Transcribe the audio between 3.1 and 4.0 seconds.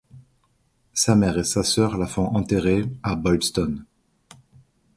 Boylston.